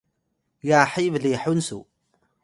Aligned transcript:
gyahiy 0.69 1.09
blihun 1.17 1.59
su 1.67 1.79